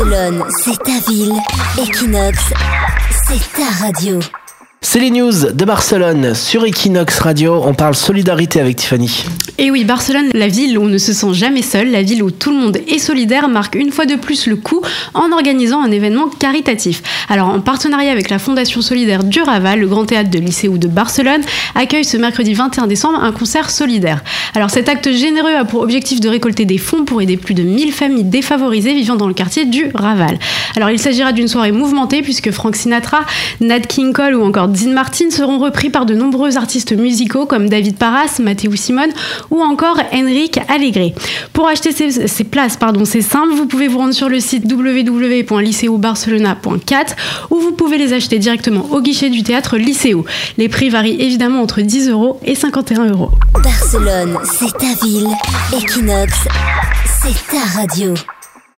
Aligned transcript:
Barcelone, 0.00 0.44
c'est 0.64 0.78
ta 0.82 1.10
ville. 1.10 1.34
Equinox, 1.78 2.38
c'est 3.28 3.52
ta 3.52 3.84
radio. 3.84 4.18
C'est 4.80 4.98
les 4.98 5.10
news 5.10 5.52
de 5.52 5.64
Barcelone 5.66 6.34
sur 6.34 6.64
Equinox 6.64 7.18
Radio. 7.18 7.60
On 7.62 7.74
parle 7.74 7.94
solidarité 7.94 8.60
avec 8.60 8.76
Tiffany. 8.76 9.26
Et 9.62 9.70
oui, 9.70 9.84
Barcelone, 9.84 10.30
la 10.32 10.48
ville 10.48 10.78
où 10.78 10.84
on 10.84 10.88
ne 10.88 10.96
se 10.96 11.12
sent 11.12 11.34
jamais 11.34 11.60
seul, 11.60 11.90
la 11.90 12.00
ville 12.00 12.22
où 12.22 12.30
tout 12.30 12.50
le 12.50 12.56
monde 12.56 12.78
est 12.88 12.98
solidaire, 12.98 13.46
marque 13.46 13.74
une 13.74 13.92
fois 13.92 14.06
de 14.06 14.14
plus 14.14 14.46
le 14.46 14.56
coup 14.56 14.80
en 15.12 15.32
organisant 15.32 15.82
un 15.82 15.90
événement 15.90 16.28
caritatif. 16.28 17.02
Alors, 17.28 17.48
en 17.50 17.60
partenariat 17.60 18.10
avec 18.10 18.30
la 18.30 18.38
Fondation 18.38 18.80
solidaire 18.80 19.22
du 19.22 19.42
Raval, 19.42 19.80
le 19.80 19.86
Grand 19.86 20.06
Théâtre 20.06 20.30
de 20.30 20.38
Lycéo 20.38 20.78
de 20.78 20.88
Barcelone 20.88 21.42
accueille 21.74 22.06
ce 22.06 22.16
mercredi 22.16 22.54
21 22.54 22.86
décembre 22.86 23.22
un 23.22 23.32
concert 23.32 23.68
solidaire. 23.68 24.24
Alors, 24.54 24.70
cet 24.70 24.88
acte 24.88 25.12
généreux 25.12 25.54
a 25.54 25.66
pour 25.66 25.82
objectif 25.82 26.20
de 26.20 26.30
récolter 26.30 26.64
des 26.64 26.78
fonds 26.78 27.04
pour 27.04 27.20
aider 27.20 27.36
plus 27.36 27.52
de 27.52 27.62
1000 27.62 27.92
familles 27.92 28.24
défavorisées 28.24 28.94
vivant 28.94 29.16
dans 29.16 29.28
le 29.28 29.34
quartier 29.34 29.66
du 29.66 29.90
Raval. 29.92 30.38
Alors, 30.74 30.88
il 30.88 30.98
s'agira 30.98 31.32
d'une 31.32 31.48
soirée 31.48 31.72
mouvementée 31.72 32.22
puisque 32.22 32.50
Frank 32.50 32.76
Sinatra, 32.76 33.26
Nat 33.60 33.80
King 33.80 34.14
Cole 34.14 34.36
ou 34.36 34.42
encore 34.42 34.68
Dean 34.68 34.92
Martin 34.94 35.28
seront 35.28 35.58
repris 35.58 35.90
par 35.90 36.06
de 36.06 36.14
nombreux 36.14 36.56
artistes 36.56 36.96
musicaux 36.96 37.44
comme 37.44 37.68
David 37.68 37.98
Parras, 37.98 38.38
Matteo 38.40 38.74
Simone 38.74 39.10
ou 39.50 39.60
encore 39.60 40.00
Enrique 40.12 40.58
Allegre. 40.68 41.12
Pour 41.52 41.66
acheter 41.68 41.92
ces, 41.92 42.44
places, 42.44 42.76
pardon, 42.76 43.04
c'est 43.04 43.20
simple, 43.20 43.52
vous 43.54 43.66
pouvez 43.66 43.88
vous 43.88 43.98
rendre 43.98 44.14
sur 44.14 44.28
le 44.28 44.38
site 44.40 44.64
www.lycéobarcelona.cat 44.70 47.16
où 47.50 47.56
vous 47.56 47.72
pouvez 47.72 47.98
les 47.98 48.12
acheter 48.12 48.38
directement 48.38 48.86
au 48.90 49.00
guichet 49.00 49.30
du 49.30 49.42
théâtre 49.42 49.76
Lycéo. 49.76 50.24
Les 50.58 50.68
prix 50.68 50.90
varient 50.90 51.20
évidemment 51.20 51.60
entre 51.60 51.80
10 51.80 52.10
euros 52.10 52.38
et 52.44 52.54
51 52.54 53.06
euros. 53.06 53.30
Barcelone, 53.62 54.38
c'est 54.44 54.70
ta 54.78 54.94
ville. 55.04 55.26
Equinox, 55.72 56.32
c'est 57.22 57.34
ta 57.50 57.64
radio. 57.80 58.14